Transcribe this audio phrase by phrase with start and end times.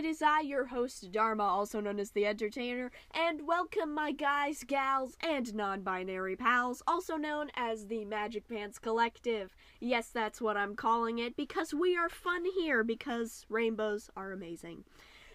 [0.00, 4.64] it is I, your host, Dharma, also known as the Entertainer, and welcome my guys,
[4.66, 9.54] gals, and non binary pals, also known as the Magic Pants Collective.
[9.78, 14.84] Yes, that's what I'm calling it, because we are fun here, because rainbows are amazing.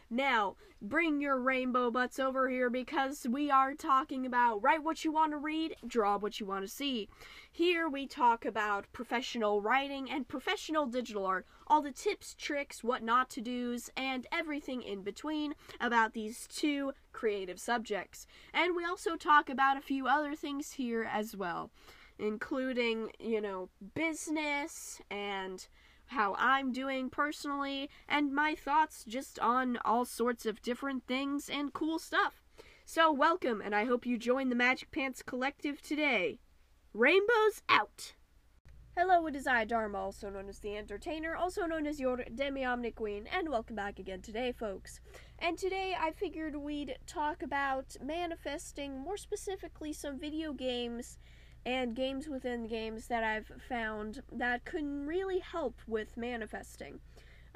[0.09, 5.11] Now, bring your rainbow butts over here because we are talking about write what you
[5.11, 7.09] want to read, draw what you want to see.
[7.51, 13.01] Here we talk about professional writing and professional digital art, all the tips, tricks, what
[13.01, 18.27] not to do's, and everything in between about these two creative subjects.
[18.53, 21.71] And we also talk about a few other things here as well,
[22.19, 25.67] including, you know, business and
[26.07, 31.73] how I'm doing personally, and my thoughts just on all sorts of different things and
[31.73, 32.41] cool stuff.
[32.85, 36.39] So, welcome, and I hope you join the Magic Pants Collective today.
[36.93, 38.13] Rainbows out!
[38.97, 42.63] Hello, it is I, Dharma, also known as the Entertainer, also known as your Demi
[42.63, 45.01] Omni Queen, and welcome back again today, folks.
[45.39, 51.17] And today I figured we'd talk about manifesting, more specifically, some video games
[51.65, 56.99] and games within games that I've found that can really help with manifesting.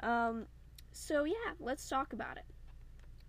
[0.00, 0.46] Um,
[0.92, 2.44] so, yeah, let's talk about it.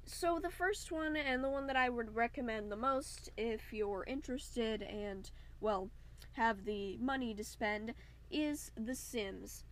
[0.06, 4.04] So, the first one, and the one that I would recommend the most if you're
[4.08, 5.90] interested and, well,
[6.34, 7.94] have the money to spend,
[8.32, 9.64] is The Sims.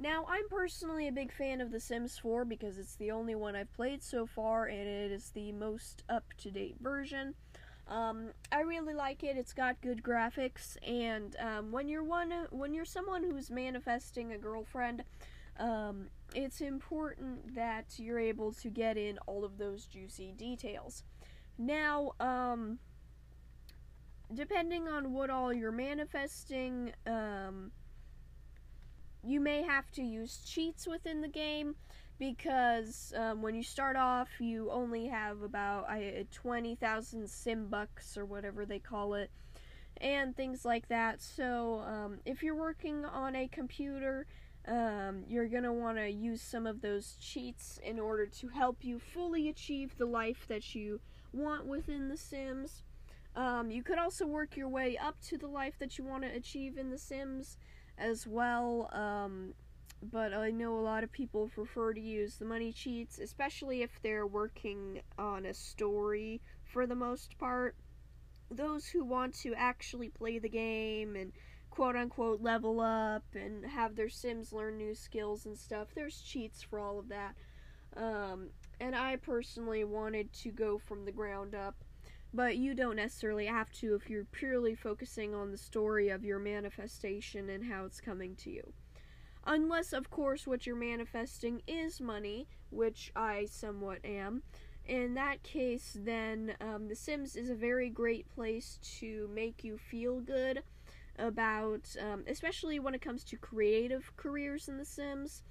[0.00, 3.56] Now, I'm personally a big fan of The Sims 4 because it's the only one
[3.56, 7.34] I've played so far and it is the most up to date version.
[7.88, 9.36] Um, I really like it.
[9.36, 14.38] It's got good graphics, and um, when you're one, when you're someone who's manifesting a
[14.38, 15.04] girlfriend,
[15.58, 21.02] um, it's important that you're able to get in all of those juicy details.
[21.56, 22.78] Now, um,
[24.34, 27.72] depending on what all you're manifesting, um,
[29.24, 31.74] you may have to use cheats within the game
[32.18, 38.24] because um, when you start off, you only have about uh, 20,000 sim bucks or
[38.24, 39.30] whatever they call it,
[40.00, 41.22] and things like that.
[41.22, 44.26] So, um, if you're working on a computer,
[44.66, 48.78] um, you're going to want to use some of those cheats in order to help
[48.82, 51.00] you fully achieve the life that you
[51.32, 52.82] want within The Sims.
[53.34, 56.28] Um, you could also work your way up to the life that you want to
[56.28, 57.56] achieve in The Sims
[57.96, 58.90] as well.
[60.02, 64.00] But I know a lot of people prefer to use the money cheats, especially if
[64.00, 67.74] they're working on a story for the most part.
[68.50, 71.32] Those who want to actually play the game and
[71.70, 76.62] quote unquote level up and have their Sims learn new skills and stuff, there's cheats
[76.62, 77.34] for all of that.
[77.96, 78.50] Um,
[78.80, 81.74] and I personally wanted to go from the ground up.
[82.32, 86.38] But you don't necessarily have to if you're purely focusing on the story of your
[86.38, 88.72] manifestation and how it's coming to you.
[89.46, 94.42] Unless, of course, what you're manifesting is money, which I somewhat am.
[94.84, 99.78] In that case, then um, The Sims is a very great place to make you
[99.78, 100.62] feel good
[101.18, 105.42] about, um, especially when it comes to creative careers in The Sims,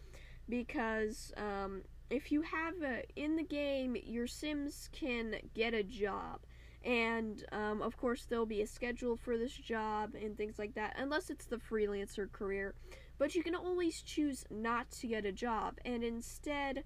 [0.50, 6.40] because um, if you have a, in the game, your Sims can get a job.
[6.84, 10.96] And um, of course, there'll be a schedule for this job and things like that,
[10.98, 12.76] unless it's the freelancer career
[13.18, 16.84] but you can always choose not to get a job and instead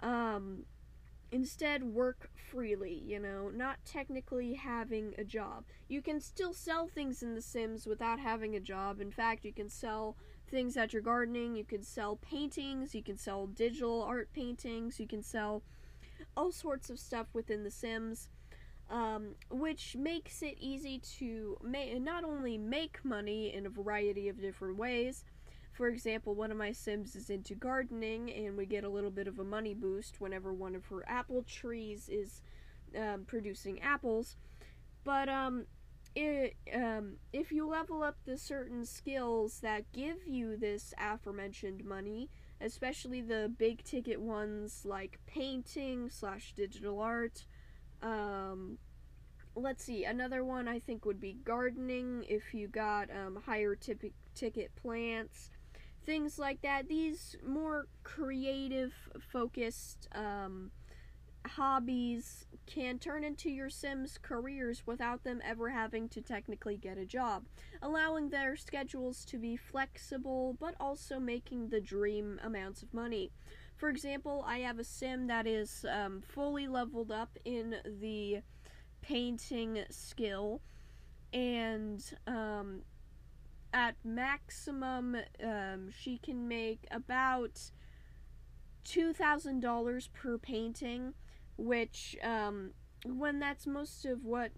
[0.00, 0.64] um,
[1.32, 5.64] instead work freely you know not technically having a job.
[5.88, 9.00] You can still sell things in the sims without having a job.
[9.00, 10.16] In fact you can sell
[10.48, 11.56] things that you're gardening.
[11.56, 12.94] You can sell paintings.
[12.94, 15.00] You can sell digital art paintings.
[15.00, 15.62] You can sell
[16.36, 18.28] all sorts of stuff within the sims
[18.90, 24.40] um, which makes it easy to ma- not only make money in a variety of
[24.40, 25.24] different ways
[25.76, 29.28] for example, one of my Sims is into gardening, and we get a little bit
[29.28, 32.40] of a money boost whenever one of her apple trees is
[32.98, 34.36] um, producing apples.
[35.04, 35.66] But um,
[36.14, 42.30] it, um, if you level up the certain skills that give you this aforementioned money,
[42.58, 47.44] especially the big ticket ones like painting slash digital art,
[48.02, 48.78] um,
[49.54, 54.74] let's see, another one I think would be gardening if you got um, higher ticket
[54.74, 55.50] plants
[56.06, 56.88] things like that.
[56.88, 60.70] These more creative focused um,
[61.44, 67.04] hobbies can turn into your Sims careers without them ever having to technically get a
[67.04, 67.44] job,
[67.82, 73.30] allowing their schedules to be flexible but also making the dream amounts of money.
[73.76, 78.40] For example, I have a Sim that is um, fully leveled up in the
[79.02, 80.62] painting skill,
[81.32, 82.80] and um,
[83.76, 87.60] at maximum, um, she can make about
[88.86, 91.12] $2,000 per painting,
[91.58, 92.70] which, um,
[93.04, 94.52] when that's most of what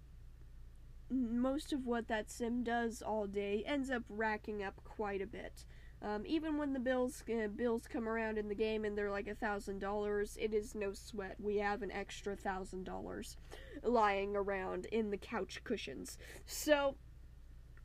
[1.10, 5.64] most of what that sim does all day ends up racking up quite a bit.
[6.02, 9.26] Um, even when the bills uh, bills come around in the game and they're like
[9.26, 11.36] a thousand dollars, it is no sweat.
[11.40, 13.36] We have an extra thousand dollars
[13.82, 16.18] lying around in the couch cushions.
[16.44, 16.96] So,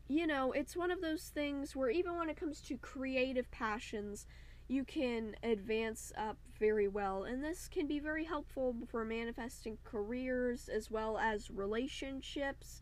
[0.08, 4.28] you know, it's one of those things where even when it comes to creative passions,
[4.68, 10.70] you can advance up very well, and this can be very helpful for manifesting careers
[10.70, 12.82] as well as relationships.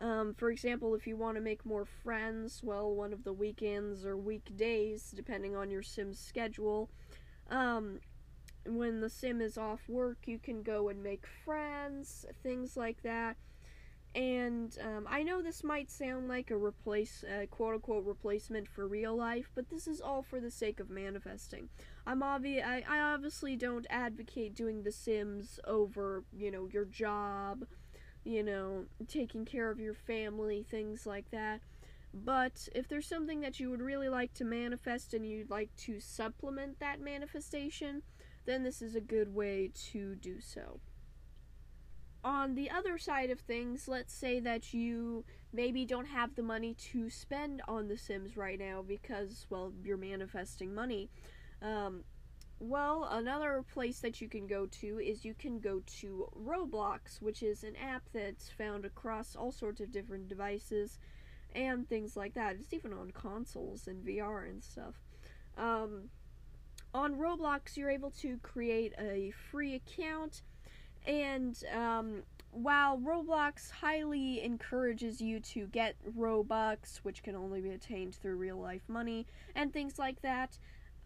[0.00, 4.04] Um, for example, if you want to make more friends, well, one of the weekends
[4.04, 6.88] or weekdays, depending on your sim's schedule,
[7.50, 8.00] um,
[8.66, 13.36] when the sim is off work, you can go and make friends, things like that.
[14.14, 19.14] And um, I know this might sound like a replace, quote unquote, replacement for real
[19.14, 21.68] life, but this is all for the sake of manifesting.
[22.06, 27.66] I'm obvi- I, I obviously don't advocate doing The Sims over, you know, your job,
[28.24, 31.60] you know, taking care of your family, things like that.
[32.12, 36.00] But if there's something that you would really like to manifest and you'd like to
[36.00, 38.02] supplement that manifestation,
[38.44, 40.80] then this is a good way to do so
[42.22, 46.74] on the other side of things, let's say that you maybe don't have the money
[46.92, 51.08] to spend on The Sims right now because, well, you're manifesting money.
[51.62, 52.04] Um,
[52.58, 57.42] well, another place that you can go to is you can go to Roblox, which
[57.42, 60.98] is an app that's found across all sorts of different devices
[61.54, 62.56] and things like that.
[62.56, 65.00] It's even on consoles and VR and stuff.
[65.56, 66.10] Um,
[66.92, 70.42] on Roblox, you're able to create a free account
[71.06, 78.14] and um, while Roblox highly encourages you to get Robux, which can only be attained
[78.14, 80.58] through real life money, and things like that,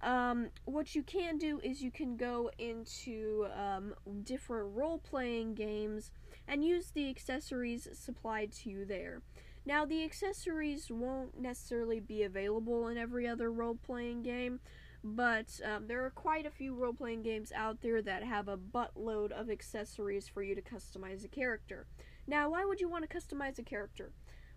[0.03, 6.11] um, what you can do is you can go into um, different role playing games
[6.47, 9.23] and use the accessories supplied to you there.
[9.67, 14.61] Now, the accessories won't necessarily be available in every other role playing game,
[15.05, 18.57] but um, there are quite a few role playing games out there that have a
[18.57, 21.87] buttload of accessories for you to customize a character.
[22.27, 24.13] Now, why would you want to customize a character?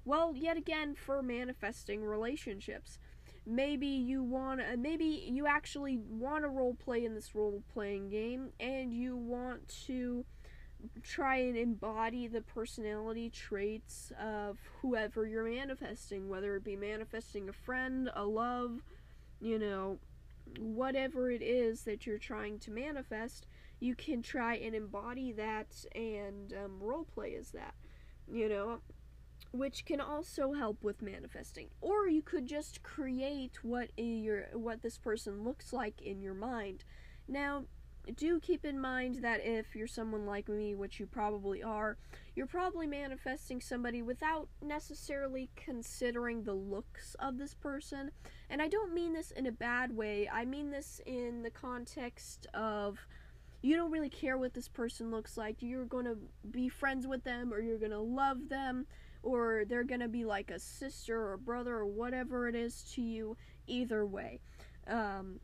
[0.06, 2.98] Well, yet again, for manifesting relationships.
[3.46, 8.10] Maybe you want to, maybe you actually want to role play in this role playing
[8.10, 10.26] game and you want to
[11.04, 17.54] try and embody the personality traits of whoever you're manifesting, whether it be manifesting a
[17.54, 18.82] friend, a love,
[19.42, 20.00] you know,
[20.60, 23.48] whatever it is that you're trying to manifest,
[23.80, 27.76] you can try and embody that and um, role play as that,
[28.32, 28.80] you know,
[29.52, 31.70] which can also help with manifesting.
[31.82, 36.84] Or you could just create what your what this person looks like in your mind.
[37.28, 37.66] Now,
[38.16, 41.98] do keep in mind that if you're someone like me, which you probably are,
[42.36, 48.12] you're probably manifesting somebody without necessarily considering the looks of this person.
[48.50, 52.48] And I don't mean this in a bad way, I mean this in the context
[52.54, 52.98] of
[53.62, 55.58] you don't really care what this person looks like.
[55.60, 56.18] You're going to
[56.52, 58.86] be friends with them or you're going to love them
[59.24, 63.02] or they're going to be like a sister or brother or whatever it is to
[63.02, 64.40] you either way.
[64.88, 65.40] Um,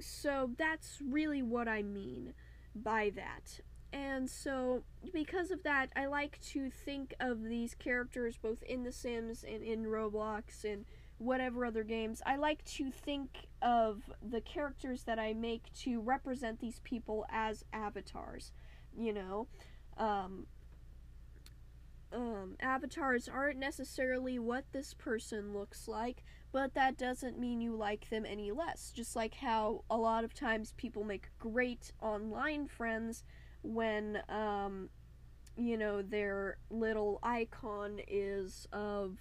[0.00, 2.34] so that's really what I mean
[2.74, 3.60] by that.
[3.92, 4.82] And so,
[5.14, 9.62] because of that, I like to think of these characters both in The Sims and
[9.62, 10.84] in Roblox and
[11.16, 12.20] whatever other games.
[12.26, 17.64] I like to think of the characters that I make to represent these people as
[17.72, 18.52] avatars.
[18.96, 19.48] You know,
[19.96, 20.46] um,
[22.12, 26.22] um, avatars aren't necessarily what this person looks like,
[26.52, 28.92] but that doesn't mean you like them any less.
[28.94, 33.24] Just like how a lot of times people make great online friends
[33.62, 34.88] when, um,
[35.56, 39.18] you know, their little icon is of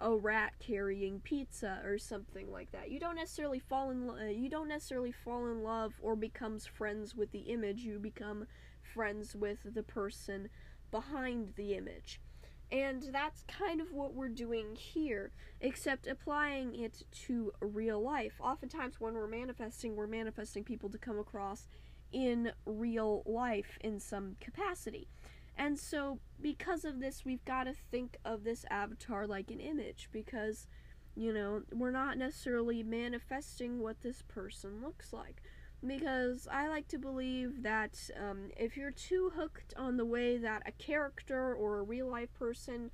[0.00, 2.90] a rat carrying pizza or something like that.
[2.90, 7.16] You don't necessarily fall in lo- you don't necessarily fall in love or becomes friends
[7.16, 7.80] with the image.
[7.80, 8.46] You become
[8.94, 10.48] friends with the person
[10.90, 12.20] behind the image.
[12.70, 18.34] And that's kind of what we're doing here, except applying it to real life.
[18.40, 21.68] Oftentimes, when we're manifesting, we're manifesting people to come across
[22.12, 25.08] in real life in some capacity.
[25.56, 30.08] And so, because of this, we've got to think of this avatar like an image
[30.12, 30.66] because,
[31.14, 35.42] you know, we're not necessarily manifesting what this person looks like
[35.86, 40.62] because I like to believe that um, if you're too hooked on the way that
[40.66, 42.90] a character or a real life person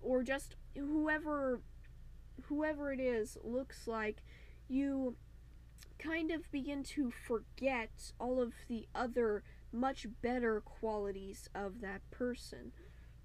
[0.00, 1.60] or just whoever
[2.44, 4.22] whoever it is looks like
[4.68, 5.16] you
[5.98, 9.42] kind of begin to forget all of the other
[9.72, 12.72] much better qualities of that person.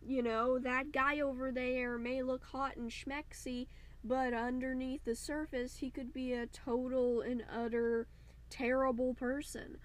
[0.02, 3.68] You know, that guy over there may look hot and schmexy,
[4.04, 8.08] but underneath the surface, he could be a total and utter
[8.54, 9.78] terrible person.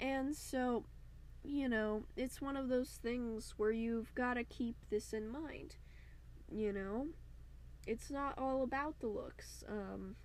[0.00, 0.84] And so,
[1.44, 5.76] you know, it's one of those things where you've got to keep this in mind.
[6.50, 7.06] You know,
[7.86, 9.62] it's not all about the looks.
[9.68, 10.16] Um,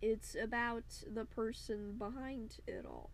[0.00, 3.10] it's about the person behind it all.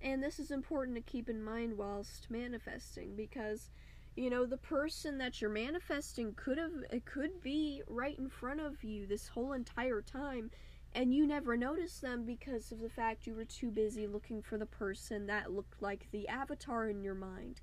[0.00, 3.70] And this is important to keep in mind whilst manifesting because
[4.14, 8.60] you know the person that you're manifesting could have it could be right in front
[8.60, 10.50] of you this whole entire time
[10.94, 14.58] and you never noticed them because of the fact you were too busy looking for
[14.58, 17.60] the person that looked like the avatar in your mind.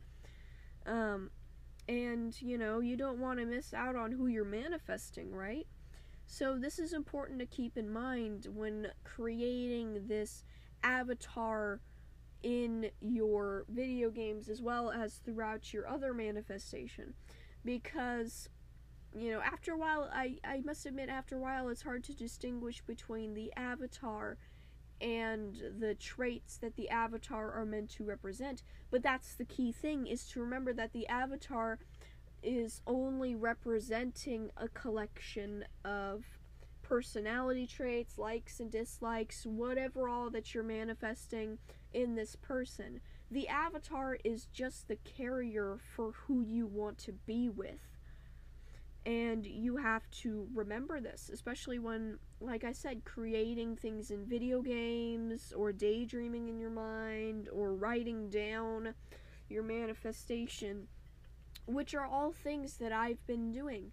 [0.86, 1.32] Um,
[1.88, 5.67] and you know, you don't want to miss out on who you're manifesting, right?
[6.27, 10.44] So, this is important to keep in mind when creating this
[10.84, 11.82] avatar
[12.41, 17.13] in your video games as well as throughout your other manifestation.
[17.63, 18.50] Because
[19.17, 22.13] you know, after a while, I, I must admit, after a while, it's hard to
[22.13, 24.38] distinguish between the avatar
[25.01, 28.62] and the traits that the avatar are meant to represent.
[28.91, 31.79] But that's the key thing is to remember that the avatar
[32.43, 36.24] is only representing a collection of
[36.81, 41.57] personality traits, likes and dislikes, whatever all that you're manifesting
[41.93, 43.01] in this person.
[43.31, 47.94] The avatar is just the carrier for who you want to be with.
[49.05, 54.62] And you have to remember this, especially when, like I said, creating things in video
[54.62, 58.95] games or daydreaming in your mind or writing down
[59.47, 60.88] your manifestation,
[61.67, 63.91] which are all things that I've been doing.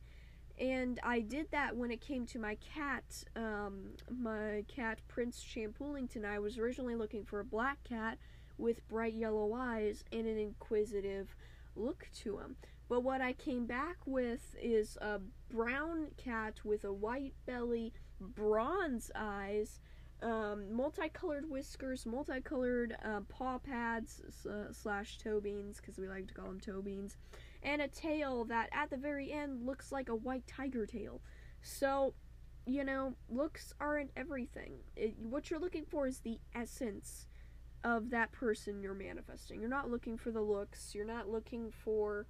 [0.58, 3.04] And I did that when it came to my cat,
[3.36, 6.24] um, my cat Prince Champoolington.
[6.24, 8.18] I was originally looking for a black cat
[8.58, 11.34] with bright yellow eyes and an inquisitive
[11.74, 12.56] look to him.
[12.92, 15.18] But what I came back with is a
[15.50, 19.80] brown cat with a white belly, bronze eyes,
[20.20, 26.34] um, multicolored whiskers, multicolored uh, paw pads uh, slash toe beans, because we like to
[26.34, 27.16] call them toe beans,
[27.62, 31.22] and a tail that at the very end looks like a white tiger tail.
[31.62, 32.12] So,
[32.66, 34.74] you know, looks aren't everything.
[34.96, 37.26] It, what you're looking for is the essence
[37.84, 39.60] of that person you're manifesting.
[39.60, 42.26] You're not looking for the looks, you're not looking for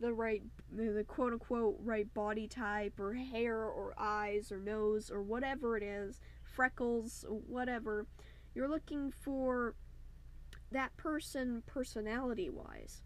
[0.00, 5.22] the right the quote unquote right body type or hair or eyes or nose or
[5.22, 8.06] whatever it is, freckles, whatever.
[8.54, 9.74] You're looking for
[10.70, 13.02] that person personality wise.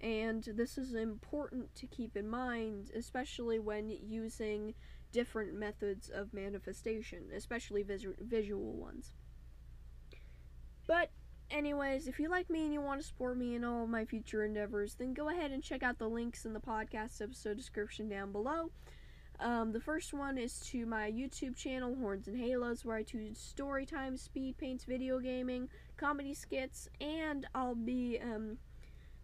[0.00, 4.74] And this is important to keep in mind, especially when using
[5.12, 9.14] different methods of manifestation, especially visu- visual ones.
[10.88, 11.10] But
[11.52, 14.04] anyways, if you like me and you want to support me in all of my
[14.04, 18.08] future endeavors, then go ahead and check out the links in the podcast episode description
[18.08, 18.70] down below.
[19.38, 23.34] Um, the first one is to my YouTube channel, Horns and Halos, where I do
[23.34, 28.58] story time, speed paints, video gaming, comedy skits, and I'll be um,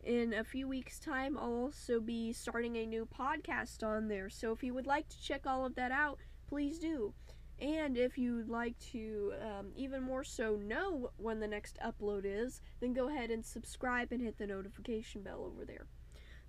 [0.03, 1.39] in a few weeks' time.
[1.39, 4.29] I'll also be starting a new podcast on there.
[4.29, 6.19] So if you would like to check all of that out,
[6.49, 7.15] please do.
[7.61, 12.61] And if you'd like to um, even more so know when the next upload is,
[12.81, 15.87] then go ahead and subscribe and hit the notification bell over there.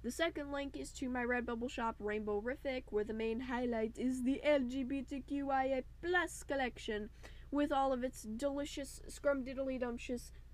[0.02, 4.24] The second link is to my Redbubble shop, Rainbow Rific, where the main highlight is
[4.24, 7.10] the LGBTQIA plus collection
[7.52, 9.82] with all of its delicious scrumdiddly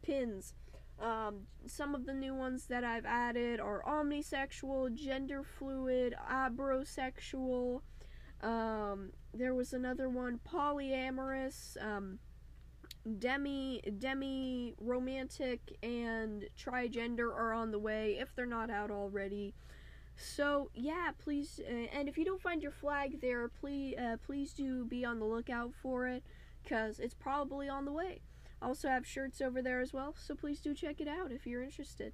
[0.01, 0.53] pins.
[0.99, 7.81] Um, some of the new ones that I've added are omnisexual, gender fluid, abrosexual,
[8.41, 12.19] um, there was another one, polyamorous, um,
[13.19, 19.53] demi demi romantic and trigender are on the way if they're not out already.
[20.15, 24.53] So yeah, please, uh, and if you don't find your flag there, please uh, please
[24.53, 26.23] do be on the lookout for it,
[26.67, 28.21] cause it's probably on the way.
[28.61, 31.61] Also have shirts over there as well, so please do check it out if you're
[31.61, 32.13] interested.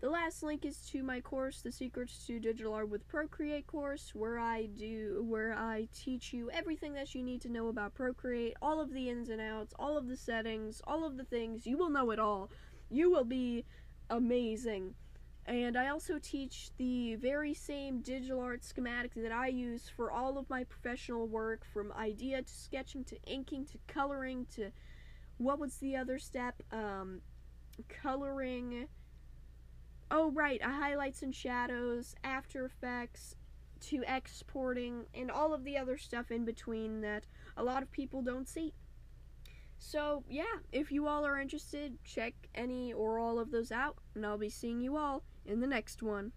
[0.00, 4.14] The last link is to my course, The Secrets to Digital Art with Procreate course,
[4.14, 8.56] where I do where I teach you everything that you need to know about Procreate,
[8.60, 11.66] all of the ins and outs, all of the settings, all of the things.
[11.66, 12.50] You will know it all.
[12.90, 13.64] You will be
[14.10, 14.94] amazing.
[15.46, 20.36] And I also teach the very same digital art schematic that I use for all
[20.36, 24.72] of my professional work, from idea to sketching to inking to coloring to
[25.38, 26.62] what was the other step?
[26.70, 27.22] Um,
[27.88, 28.88] coloring
[30.10, 33.36] oh right, highlights and shadows, After Effects,
[33.80, 38.22] to exporting, and all of the other stuff in between that a lot of people
[38.22, 38.72] don't see.
[39.78, 44.24] So, yeah, if you all are interested, check any or all of those out, and
[44.24, 46.32] I'll be seeing you all in the next one.